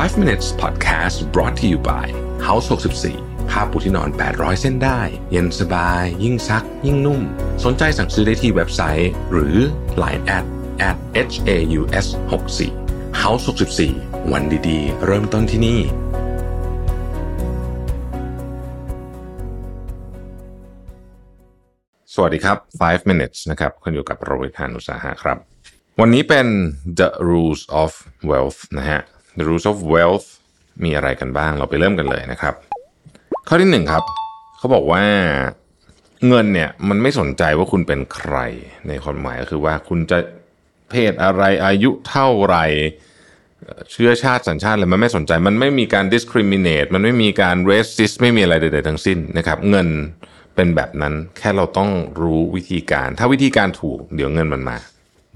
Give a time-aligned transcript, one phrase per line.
[0.00, 2.06] 5 minutes podcast brought to you by
[2.46, 2.66] House
[3.08, 7.20] 64ผ้าปูที่นอน 800 เส้นได้ เย็นสบาย ยิ่งซัก ยิ่งนุ่ม
[7.64, 9.56] สนใจสั่งซื้อได้ที่เว็บไซต์ หรือ
[10.02, 10.44] Line at
[10.88, 10.96] at
[11.32, 13.44] h a u s 6 4 House
[13.88, 15.80] 64วันดีๆ เริ่มต้นที่นี่
[22.14, 25.38] สวัสดีครับ 5 minutes นะครับคุณอยู่กับโรบิทานุสาหะครับ
[26.00, 26.46] วันนี้เป็น
[26.98, 27.90] the rules of
[28.30, 29.02] wealth นะฮะ
[29.38, 30.26] the rules of wealth
[30.84, 32.54] มีอะไรกันบ้าง เราไปเริ่มกันเลยนะครับ
[33.48, 34.02] ข้อที่หนึ่งครับ
[34.58, 35.04] เขาบอกว่า
[36.28, 38.36] เงินเนี่ยมันไม่สนใจว่าคุณเป็นใคร
[38.88, 40.18] ในความหมายก็คือว่าคุณจะ
[40.90, 42.66] เพศอะไรอายุเท่าไหร่
[43.92, 49.88] เชื้อชาติสัญชาติอะไรมันไม่สนใจ มันไม่มีการ discriminate มันไม่มีการ racist ไม่มีอะไรใดๆทั้งสิ้นนะครับ เงิน
[50.54, 51.90] เป็นแบบนั้นแค่เราต้อง
[52.20, 54.76] รู้วิธีการ ถ้าวิธีการถูกเดี๋ยวเงินมันมา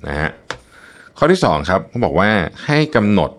[0.07, 0.31] นะฮะ
[1.19, 2.29] ข้อที่สองครับเขาบอกว่า
[2.65, 3.31] ให้กำหนด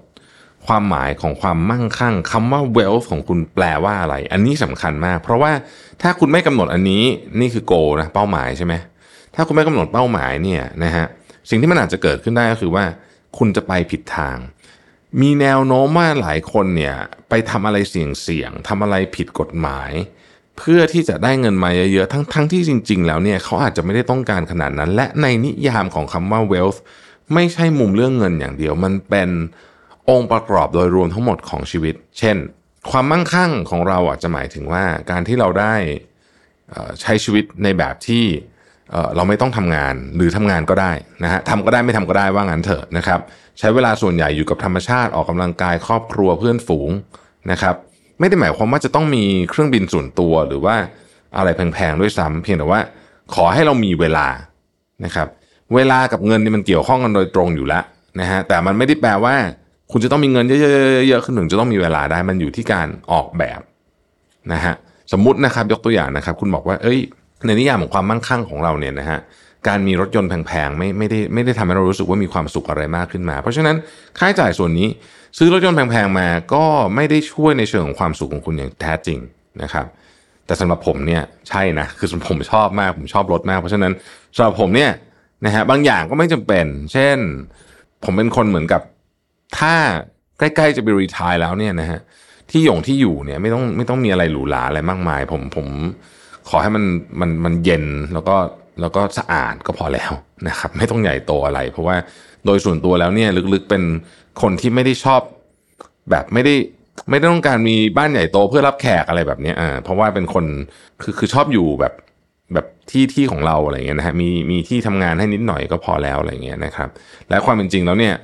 [0.68, 5.52] ความหมายของความมั่งคั่งคำว่า wealth ของคุณแปลว่าอะไร อันนี้สำคัญมาก เพราะว่า
[6.02, 7.04] ถ้าคุณไม่กำหนดอันนี้
[7.40, 8.74] นี่คือ goal นะเป้าหมายใช่ไหม
[9.36, 11.06] ถ้าคุณไม่กำหนดเป้าหมายเนี่ยนะฮะ
[11.50, 12.86] สิ่งที่มันอาจจะเกิดขึ้นได้ก็คือว่า
[13.38, 14.38] คุณจะไปผิดทาง
[15.22, 16.96] มีแนวโน้มว่าหลายคนเนี่ย
[17.30, 19.92] ไปทำอะไรเสี่ยงๆทำอะไรผิดกฎหมาย
[20.58, 26.80] เพื่อที่จะได้เงินมาเยอะๆทั้งทั้งที่จริง ๆ แล้วเนี่ยเขาอาจจะไม่ได้ต้องการขนาดนั้น และในนิยามของคำว่า wealth
[27.34, 29.30] ไม่ใช่มุมเรื่องเงินอย่างเดียวมันเป็น
[30.10, 32.38] องค์ประกอบโดยรวมทั้งหมดของชีวิต เช่น
[32.92, 35.76] ความมั่งคั่งของเราอาจจะหมายถึงว่าการที่เราได้
[37.02, 38.26] ใช้ชีวิตในแบบที่
[39.16, 40.92] เราไม่ต้องทำงานหรือทำงานก็ได้
[41.24, 43.20] นะฮะทำก็ได้ไม่ทำก็ได้ว่างั้นเถอะนะครับ
[43.60, 46.90] ใช้เวลาส่วนใหญ่อยู่กับธรรมชาติออกกำลังกายครอบครัวเพื่อนฝูง
[47.52, 47.76] นะครับ
[48.20, 50.76] ไม่ได้หมายความว่าจะต้องมีเครื่องบินส่วนตัวหรือว่า
[51.38, 52.82] อะไรแพงๆด้วยซ้ำเพียงแต่ว่า
[53.36, 54.28] ขอให้เรามีเวลา
[55.06, 55.28] นะครับ
[55.76, 57.84] เวลากับเงินนี่มันเกี่ยวข้องกันโดยตรงอยู่แล้ว
[58.20, 59.36] นะฮะแต่มันไม่ได้แปลว่า
[59.92, 63.62] คุณจะต้องมีเงินเยอะๆๆๆขึ้นถึงจะต้องมีเวลาได้มันอยู่ที่การออกแบบ
[64.54, 64.76] นะฮะ
[65.12, 67.00] สมมตินะครับยกตัวอย่างนะครับ คุณบอกว่า เอ้ย
[67.46, 69.20] ในนิยามของความมั่งคั่งของเราเนี่ยนะฮะ
[69.68, 73.76] การมีรถยนต์แพงๆไม่ไม่ได้ไม่ได้ทำให้เรารู้สึกว่ามีความสุขอะไรมากขึ้นมา เพราะฉะนั้น
[74.18, 74.88] ค่าใช้จ่ายส่วนนี้
[75.38, 76.64] ซื้อรถยนต์แพงๆมาก็
[76.96, 79.20] ไม่ได้ช่วยในเชิงของความสุขของคุณอย่างแท้จริง
[79.62, 79.86] นะครับ
[80.46, 83.92] แต่สำหรับผมเนี่ยใช่นะคือผมชอบมากผมชอบรถมาก เพราะฉะนั้น
[84.36, 84.92] สำหรับผมเนี่ย
[85.46, 87.18] นะฮะบางอย่างก็ไม่จำเป็น เช่น
[88.04, 88.82] ผมเป็นคนเหมือนกับ
[89.58, 89.74] ถ้า
[90.40, 92.00] ใกล้ๆจะไปรีทายแล้วเนี่ยนะฮะ
[92.52, 95.68] ที่หยงที่อยู่เนี่ยไม่ต้องไม่ต้องมีอะไรหรูหราอะไรมากมาย ผมผม
[96.50, 96.84] ขอให้มัน
[97.20, 98.36] มันมันเย็นแล้วก็
[98.82, 100.12] แล้วก็สะอาดก็พอแล้ว
[100.48, 101.96] นะครับ ไม่ต้องใหญ่โตอะไร เพราะว่า
[102.46, 103.84] โดยส่วนตัวแล้วเนี่ยลึกๆเป็น
[104.42, 105.22] คนที่ไม่ได้ชอบ
[106.12, 106.56] แบบไม่ได้
[107.10, 110.46] ไม่ได้ต้องการมีบ้านใหญ่โตเพื่อรับแขกอะไรแบบนี้อ่าเพราะว่าเป็นคน
[111.02, 111.94] คือคือชอบอยู่แบบ
[112.54, 116.90] แบบที่ที่ของเราอะไรเงี้ยนะฮะมีมีที่ทำงานให้นิดหน่อยก็พอแล้วอะไรเงี้ยนะครับ
[117.30, 118.16] และความเป็นจริงแล้วเนี่ย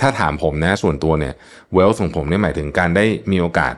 [0.00, 1.34] ถ้าถามผมนะส่วนตัวเนี่ย
[1.74, 3.74] เวลของผมเนี่ยหมายถึงการได้มีโอกาส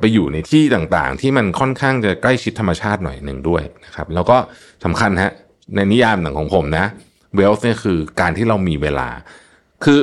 [0.00, 4.36] ไปอยู่ในที่ต่างๆ ที่มันค่อนข้างจะใกล้ชิดธรรมชาติหน่อยหนึ่งด้วยนะครับแล้วก็
[4.84, 5.32] สำคัญฮะ
[5.74, 6.84] ในนิยามหนังของผมนะ
[7.36, 9.08] เวลเนี่ยคือการที่เรามีเวลา
[9.84, 9.98] คือ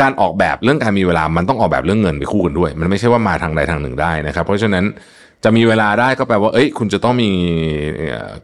[0.00, 4.84] การออกแบบเรื่องการมีเวลามันต้องออกแบบเรื่องเงินไปคู่กันด้วย มันไม่ใช่ว่ามาทางใดทางหนึ่งได้นะครับ เพราะฉะนั้น
[5.44, 7.30] จะมีเวลาได้ก็แปลว่าเอ้ยคุณจะต้องมี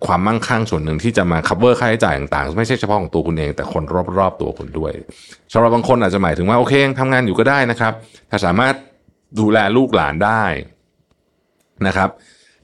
[0.07, 3.83] ความมั่งคั่งส่วนหนึ่งที่จะมา cover ค่าใช้จ่ายต่างๆ ไม่ใช่เฉพาะของตัวคุณเอง แต่คน
[4.19, 4.93] รอบๆตัวคุณด้วย
[5.53, 7.93] สำหรับบางคนอาจจะหมายถึงว่าโอเคทำงานอยู่ก็ได้นะครับ
[8.31, 8.75] ถ้าสามารถ
[9.41, 10.45] ดูแลลูกหลานได้
[11.87, 12.11] นะครับ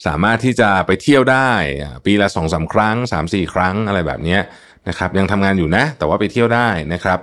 [0.06, 1.50] สามารถที่จะไปเที่ยวได้
[2.06, 4.38] ปีละสองสาครั้งสามสี่ครั้งอะไรแบบนี้
[4.88, 7.18] นะครับ ยังทำงานอยู่นะ แต่ว่าไปเที่ยวได้นะครับ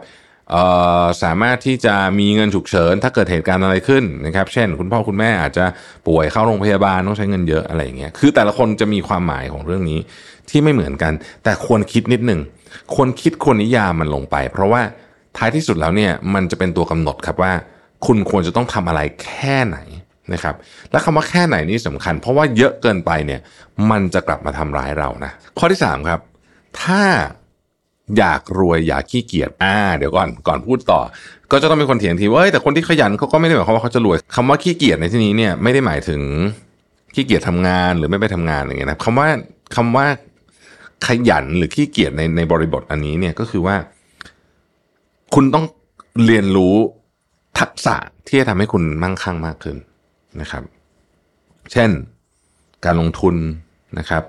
[1.23, 5.65] สามารถที่จะมีเงินฉุกเฉิน ถ้าเกิดเหตุการณ์อะไรขึ้นนะครับ เช่น คุณพ่อคุณแม่อาจจะ
[6.07, 9.99] ป่วยเข้าโรงพยาบาลต้องใช้เงินเยอะอะไรอย่างเงี้ยคือแต่ละคนจะมีความหมายของเรื่องนี้
[10.49, 11.13] ที่ไม่เหมือนกัน
[11.43, 12.39] แต่ควรคิดนิดหนึ่ง
[12.95, 14.81] ควรคิดควรนิยามมันลงไป เพราะว่า
[15.37, 17.53] ท้ายที่สุดแล้วเนี่ยมันจะเป็นตัวกำหนดครับว่า
[18.05, 19.77] คุณควรจะต้องทำอะไรแค่ไหน
[20.33, 20.55] นะครับ
[20.91, 23.41] และคำว่าแค่ไหนนี่สำคัญ เพราะว่าเยอะเกินไปเนี่ย
[23.91, 26.19] มันจะกลับมาทำร้ายเรานะข้อที่สามครับ
[26.81, 27.01] ถ้า
[28.17, 30.99] อยากรวยอยากขี้เกียจอ่าเดี๋ยวก่อนก่อนพูดต่อ
[31.51, 36.21] ก็จะต้องมีคนเถียงทีว่าแต่คนที่ขยันเขาก็ไม่ได้หมายความว่าเขาจะรวยคำว่าขี้เกียจในที่นี้เนี่ยไม่ได้หมายถึง
[37.15, 39.27] ขี้เกียจทำงานหรือไม่ไปทำงานอะไรเงี้ยนะคำว่า
[39.75, 40.05] คำว่า
[41.05, 43.75] ขยันหรือขี้เกียจในในบริบทอันนี้เนี่ยก็คือว่า
[45.33, 45.65] คุณต้อง
[46.25, 46.75] เรียนรู้
[47.59, 47.95] ทักษะ
[48.27, 49.77] ที่จะทำให้คุณมั่งคั่งมากขึ้น
[50.41, 50.63] นะครับ
[51.71, 51.89] เช่น
[52.85, 53.35] การลงทุน
[53.97, 54.23] นะครับ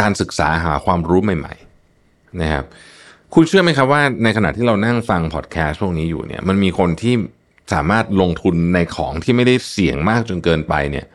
[0.00, 1.54] การศึกษาหาความรู้ใหม่
[1.96, 2.64] ๆ นะครับ
[3.34, 7.14] คุณเชื่อไหมครับว่าในขณะที่เรานั่งฟังพอดแคสต์พวกนี้อยู่เนี่ย มันมีคนที่
[7.72, 11.06] สามารถลงทุนในของที่ไม่ได้เสี่ยงมากจนเกินไปเนี่ย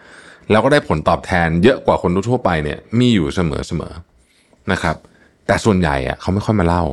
[0.51, 3.39] แล้วก็ได้ผลตอบแทนเยอะกว่าคนทั่วไปเนี่ย มีอยู่เส
[3.79, 4.95] มอๆนะครับ
[5.47, 6.83] แต่ส่วนใหญ่อะเขาไม่ค่อยมาเล่า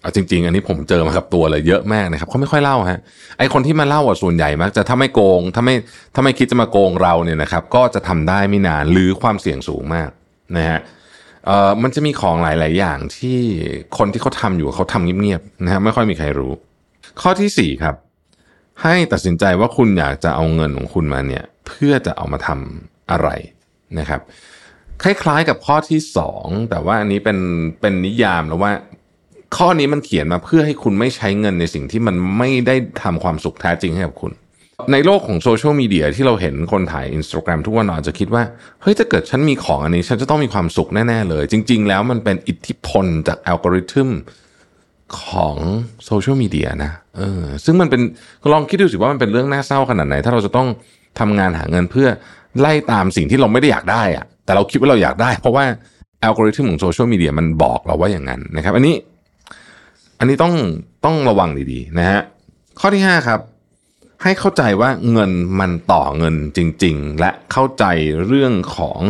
[0.00, 3.00] เอาจริง ๆ อันนี้ผมเจอมากับตัวเลยเยอะมากนะครับเขาไม่ค่อยเล่าฮะ
[3.38, 5.74] ไอคนที่มาเล่าอะส่วนใหญ่มักจะถ้าไม่โกงถ้าไม่
[6.14, 10.10] ถ้าไม่คิดจะมาโกงเราเนี่ยนะครับ ก็จะทำได้ไม่นานหรือความเสี่ยงสูงมาก
[10.56, 10.78] นะฮะ
[11.46, 13.38] เอ่อมันจะมีของหลาย ๆ อย่างที่
[13.98, 16.52] คนที่เขาทำอยู่เขาทำเงียบ ๆ นะฮะไม่ค่อยมีใครรู้
[17.20, 17.94] ข้อที่สี่ครับ
[18.82, 23.28] ให้ตัดสินใจว่าคุณอยากจะเอาเงินของคุณมาเนี่ยเพื่อจะเอามาทำอะไร
[23.98, 24.20] นะครับ
[25.02, 27.38] คล้าย ๆ กับข้อที่สองแต่ว่าอันนี้เป็น
[27.80, 28.72] เป็นนิยามแล้วว่า
[29.56, 34.32] ข้อนี้มันเขียนมาเพื่อให้คุณไม่ใช้เงินในสิ่งที่มันไม่ได้ทำความสุขแท้จริงให้กับคุณ
[34.92, 38.42] ในโลกของโซเชียลมีเดียที่เราเห็นคนถ่าย Instagram ทุกวันเราอาจจะคิดว่า
[38.82, 44.08] เฮ้ยถ้าเกิดฉันมีของอันนี้ ฉันจะต้องมีความสุขแน่ ๆ เลย จริง ๆ แล้วมันเป็นอิทธิพลจากอัลกอริทึม
[45.22, 45.56] ของ
[46.04, 48.00] โซเชียลมีเดียนะเออซึ่งมันเป็น
[48.52, 50.68] ลองคิดดูสิว่ามันเป็นเรื่องน่าเศร้าขนาดไหน ถ้าเราจะต้อง
[51.18, 52.08] ทำงานหาเงินเพื่อ
[52.60, 55.64] ไล่ตามสิ่งที่เราไม่ได้อยากได้อะแต่เราคิดว่าเราอยากได้ เพราะว่า
[56.22, 58.94] อัลกอริทึมของโซเชียลมีเดียมันบอกเราว่าอย่างนั้นนะครับ อันนี้
[60.18, 60.54] อันนี้ต้อง
[61.04, 62.20] ต้องระวังดีๆนะฮะ
[62.80, 63.40] ข้อที่ 5 ครับ
[64.22, 67.84] ให้เข้าใจว่าเงินมันต่อเงินจริง ๆ และเข้าใจ
[68.26, 69.00] เรื่องของ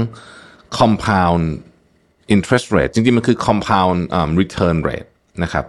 [0.78, 1.44] compound
[2.34, 3.98] interest rate จริงๆ มันคือ compound
[4.40, 5.08] return rate
[5.42, 5.64] นะครับ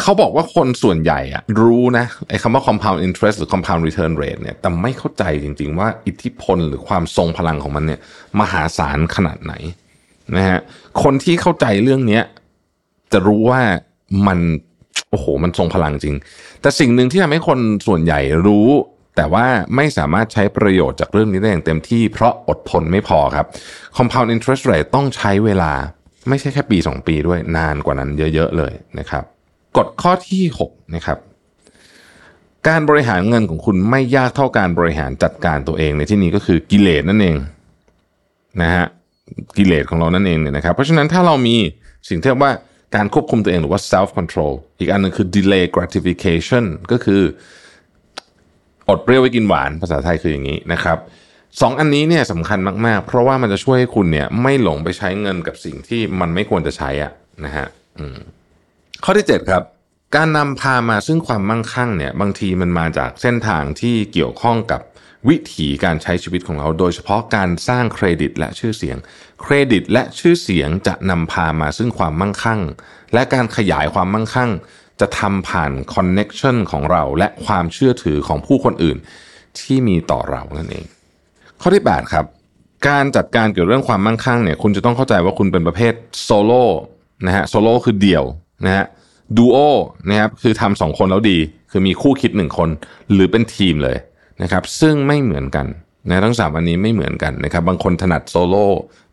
[0.00, 8.00] เขาบอกว่าคนส่วนใหญ่อะรู้นะไอ้คำว่า compound interest หรือ compound return rate เนี่ยแต่ไม่เข้าใจจริง ๆ ว่าอิทธิพลหรือความทรงพลังของมันเนี่ย
[8.40, 9.54] มหาศาลขนาดไหน
[10.36, 10.60] นะฮะ
[11.02, 12.20] คนที่เข้าใจเรื่องนี้
[13.12, 13.60] จะรู้ว่า
[14.26, 14.38] มัน
[15.10, 16.16] โอ้โห มันทรงพลังจริง
[16.60, 18.68] แต่สิ่งหนึ่งที่ทำให้คนส่วนใหญ่รู้
[19.16, 19.46] แต่ว่า
[19.76, 23.46] ไม่สามารถใช้ประโยชน์จากเรื่องนี้ได้อย่างเต็มที่ เพราะอดทนไม่พอครับ
[23.96, 25.72] compound interest rate ต้องใช้เวลา
[26.28, 29.24] ไม่ใช่แค่ปี 2 ปีด้วยนานกว่านั้นเยอะๆเลยนะครับ
[29.76, 31.18] กฎข้อที่ 6 นะครับ
[32.68, 37.36] การบริหารเงินของคุณไม่ยากเท่าการบริหารจัดการตัวเองในที่นี้ก็คือกิเลสนั่นเอง
[38.60, 38.86] นะฮะ
[39.56, 41.56] กิเลสของเรานั่นเองเนี่ยนะครับ เพราะฉะนั้นถ้าเรามี
[42.08, 42.52] สิ่งที่เรียกว่า
[42.94, 47.22] การควบคุมตัวเองหรือว่า self control อีกอันหนึงคือ delay gratification ก็คือ
[48.88, 50.98] อดเปรี้ยวไว้กินหวานภาษาไทยคืออย่างนี้นะครับ
[51.60, 57.12] สองอันนี้เนี่ยสำคัญมาก ๆ เพราะว่ามันจะช่วยให้คุณเนี่ยไม่หลงไปใช้เงินกับสิ่งที่มันไม่ควรจะใช้อะ
[57.44, 57.66] นะฮะ
[59.04, 59.62] ข้อที่ 7 ครับ
[60.16, 64.80] การนำพามาซึ่งความมั่งคั่งเนี่ยบางทีมันมาจากเส้นทางที่เกี่ยวข้องกับ
[65.28, 68.96] วิถีการใช้ชีวิตของเรา โดยเฉพาะการสร้างเครดิตและชื่อเสียง
[69.42, 72.60] เครดิตและชื่อเสียงจะนำพามาซึ่งความมั่งคั่ง
[73.14, 74.50] และการขยายความมั่งคั่ง
[75.00, 78.98] จะทำผ่าน connection ของเรา และความเชื่อถือของผู้คนอื่น
[79.60, 80.84] ที่มีต่อเรานั่นเอง
[81.60, 82.24] ข้อที่ 8 ครับ
[82.88, 85.92] การจัดการเกี่ยวเรื่องความมั่งคั่งเนี่ยคุณจะต้องเข้าใจว่าคุณเป็นประเภท
[86.22, 86.64] โซโล่
[87.26, 88.24] นะฮะโซโล่คือเดี่ยว
[88.64, 88.86] นะฮะ
[89.36, 89.58] ดูโอ
[90.08, 91.38] นะครับคือทำสองคนแล้วดี
[91.70, 92.68] คือมีคู่คิดหนึ่งคน
[93.12, 93.96] หรือเป็นทีมเลย
[94.42, 95.66] นะครับ ซึ่งไม่เหมือนกัน
[96.08, 98.66] นะทั้งสามอันนี้ไม่เหมือนกันนะครับ บางคนถนัดโซโล่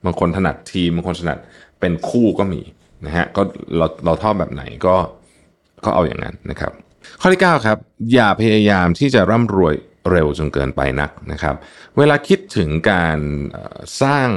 [0.05, 1.37] บางคนถนัดทีม บางคนถนัด
[1.79, 2.61] เป็นคู่ก็มี
[3.05, 3.41] นะฮะก็
[3.77, 4.95] เราเราชอบแบบไหนก็
[5.85, 6.71] ก็เอาอย่างนั้นนะครับ
[7.21, 7.77] ข้อที่ 9 ครับ
[8.13, 9.73] อย่าพยายามที่จะร่ำรวย
[10.11, 11.55] เร็วจนเกินไปนักนะครับ
[11.97, 13.19] เวลาคิดถึงการ
[14.01, 14.29] สร้าง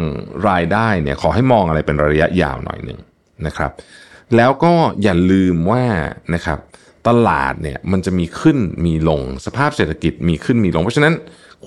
[0.49, 2.99] รายได้เนี่ยขอให้มองอะไรเป็นระยะยาวหน่อยหนึ่ง
[3.47, 3.71] นะครับ
[4.37, 4.73] แล้วก็
[5.03, 5.85] อย่าลืมว่า
[6.35, 6.59] นะครับ
[7.09, 11.15] ตลาดเนี่ยมันจะมีขึ้นมีลงสภาพเศรษฐกิจมีขึ้นมีลง เพราะฉะนั้น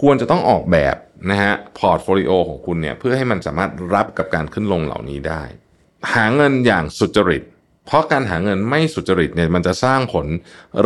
[0.01, 0.95] ควรจะต้องออกแบบ
[1.29, 5.43] นะฮะ portfolio ของคุณเนี่ยเพื่อให้มันสามารถรับกับการขึ้นลงเหล่านี้ได้
[6.13, 7.43] หาเงินอย่างสุจริต
[7.85, 10.25] เพราะการหาเงินไม่สุจริตเนี่ยมันจะสร้างผล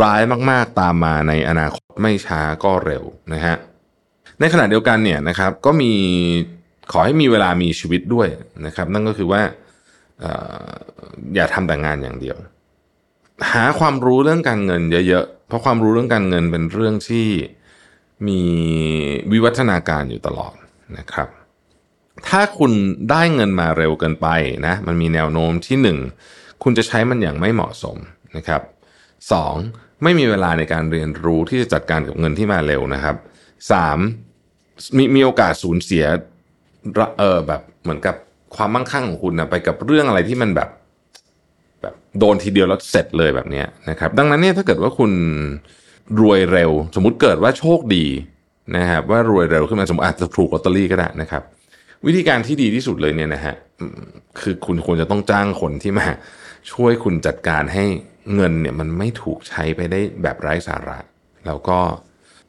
[0.01, 3.03] ร้ายมากๆตามมาในอนาคตไม่ช้าก็เร็ว
[3.33, 3.55] นะฮะ
[4.39, 5.91] ในขณะเดียวกันเนี่ยนะครับก็มี
[6.91, 8.27] ขอให้มีเวลามีชีวิตด้วย
[8.65, 9.41] นะครับ นั่นก็คือว่า
[11.35, 12.37] อย่าทำแต่งานอย่างเดียว
[13.53, 17.27] หาความรู้เรื่องการเงินเยอะๆ เพราะความรู้เรื่องการเงินเป็นเรื่องที่
[18.27, 18.41] มี
[19.31, 20.53] วิวัฒนาการอยู่ตลอด
[20.97, 21.27] นะครับ
[22.27, 22.71] ถ้าคุณ
[23.09, 24.27] ได้เงินมาเร็วเกินไป
[24.67, 25.97] นะมันมีแนวโน้มที่หนึ่ง
[26.63, 27.97] คุณจะใช้มันอย่างไม่เหมาะสม
[28.37, 28.61] นะครับ
[29.31, 29.55] สอง
[30.03, 33.15] ไม่มีเวลาในการเรียนรู้ที่จะจัดการกับเงินที่มาเร็วนะครับ
[33.71, 33.97] สาม
[34.97, 36.03] มีมีโอกาสสูญเสีย
[37.19, 38.15] เออแบบเหมือนกับ
[38.55, 40.69] ความมั่งคั่งของคุณนะไปกับเรื่องอะไรที่มันแบบ
[41.81, 45.11] แบบโดนทีเดียวแล้วเสร็จเลยแบบนี้นะครับ ดังนั้นเนี่ยถ้าเกิดว่าคุณ
[46.21, 48.05] รวยเร็ว สมมุติเกิดว่าโชคดี
[48.77, 51.43] นะครับ ว่ารวยเร็วขึ้นมาสมมติอาจจะถูกลอตเตอรี่ก็ได้นะครับ
[52.05, 53.55] วิธีการที่ดีที่สุดเลยเนี่ยนะฮะ
[54.39, 56.07] คือคุณควรจะต้องจ้างคนที่มา
[56.71, 57.85] ช่วยคุณจัดการให้
[58.35, 60.99] เงินเนี่ยมันไม่ถูกใช้ไปได้แบบไร้สาระ
[61.47, 61.79] แล้วก็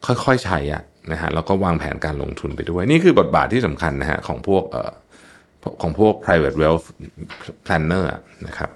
[0.06, 4.90] ค่อยๆใช้อะนะฮะแล้วก็วางแผนการลงทุนไปด้วย นี่คือบทบาทที่สำคัญนะฮะของพวกเอ่อ
[5.82, 6.86] ของพวก private wealth
[7.66, 8.06] planner
[8.46, 8.70] นะครับ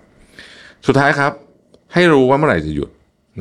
[0.86, 1.32] สุดท้ายครับ
[1.94, 2.90] ให้รู้ว่าเมื่อไหร่จะหยุด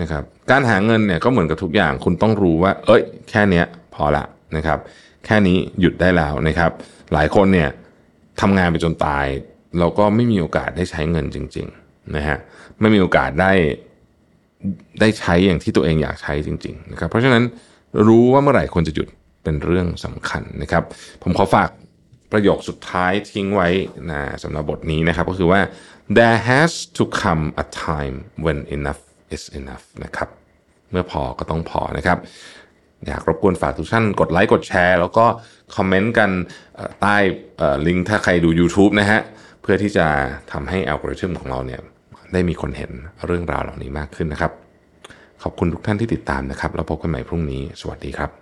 [0.02, 3.64] นะครับการหาเงินเนี่ยก็เหมือนกับทุกอย่างคุณต้องรู้ว่า เอ้ย แค่นี้
[3.96, 4.26] พอละ
[4.58, 4.80] นะครับ
[5.26, 6.72] แค่นี้หยุดได้แล้วนะครับ
[7.14, 7.70] หลายคนเนี่ย
[8.42, 9.26] ทำงานไปจนตาย
[9.80, 12.38] เราก็ไม่มีโอกาสได้ใช้เงินจริงๆนะฮะ
[12.80, 13.52] ไม่มีโอกาสได้
[15.00, 17.44] ได้ใช้อย่างที่ตัวเองอยากใช้จริง ๆ นะครับ เพราะฉะนั้น
[18.08, 19.08] รู้ว่าเมื่อไหร่ควรจะหยุด
[19.44, 20.84] เป็นเรื่องสำคัญนะครับ
[21.24, 21.70] ผมขอฝาก
[22.32, 23.70] ประโยคสุดท้ายทิ้งไว้
[24.12, 25.62] นะสำหรับบทนี้นะครับ ก็คือว่า
[26.18, 29.02] there has to come a time when enough
[29.36, 30.30] is enough นะครับ
[30.92, 32.18] เมื่อพอก็ต้องพอนะครับ
[33.08, 35.26] อยากรบกวนฝากทุกท่านกดไลค์กดแชร์ แล้วก็
[35.76, 36.30] คอมเมนต์กัน
[37.02, 37.18] ใต้
[37.88, 39.20] ลิงก์ถ้าใครดู YouTube นะฮะ
[39.62, 40.08] เพื่อที่จะ
[40.52, 41.82] ทำให้อัลกอริทึมของเราเนี่ย
[42.34, 42.92] ได้มีคนเห็น
[43.26, 44.52] เรื่องราวเหล่านี้มากขึ้นนะครับ
[45.44, 48.41] ขอบคุณทุกท่านที่ติดตามนะครับ แล้วพบกันใหม่พรุ่งนี้ สวัสดีครับ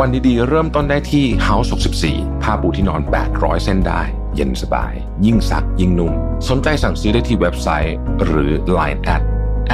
[0.00, 1.68] วันดีๆ เริ่มต้นได้ที่ House
[2.06, 3.00] 64 ผ้าปูที่นอน
[3.32, 4.02] 800 เส้นได้
[4.34, 4.92] เย็นสบาย
[5.26, 6.12] ยิ่งซัก ยิ่งนุ่ม
[6.48, 9.22] สนใจสั่งซื้อได้ที่เว็บไซต์ หรือ Line at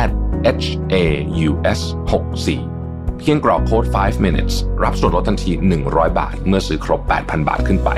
[0.03, 0.11] at
[0.63, 0.97] h a
[1.49, 1.81] u s
[2.51, 5.53] 64เพียงกรอกโค้ด 5 minutes รับส่วนลดทันที
[5.85, 7.91] 100 บาท เมื่อซื้อครบ 8,000 บาทขึ้นไป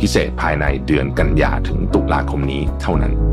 [0.00, 3.31] พิเศษภายในเดือนกันยาถึงตุลาคมนี้เท่านั้น